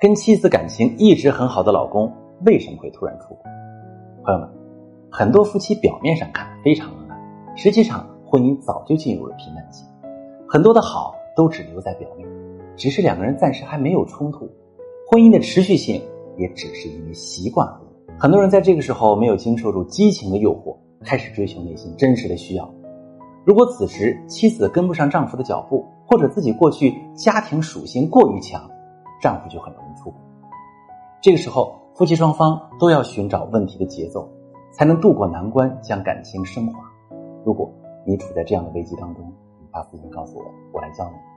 [0.00, 2.10] 跟妻子感情一直很好的老公
[2.46, 3.50] 为什么会突然出轨？
[4.24, 4.48] 朋友们，
[5.10, 9.84] 很多夫妻表面上看非常恩爱，实际上婚姻早就进入了平淡期，
[10.48, 12.26] 很多的好都只留在表面，
[12.76, 14.50] 只是两个人暂时还没有冲突，
[15.10, 16.02] 婚姻的持续性
[16.38, 18.18] 也只是因为习惯而已。
[18.18, 20.74] 很多人在这个时候没有经受住激情的诱惑，
[21.04, 22.66] 开始追求内心真实的需要。
[23.44, 28.66] 如果此时妻子跟不上丈夫的脚步，或者自己过去家庭属性过于强，
[29.20, 30.20] 丈夫就很容易出轨。
[31.20, 34.28] 这个时候，夫妻双方都要寻找问题的节奏，
[34.72, 36.80] 才能渡过难关，将感情升华。
[37.44, 37.70] 如果
[38.06, 39.24] 你处在这样的危机当中，
[39.60, 41.29] 你发私信告诉我，我来教你。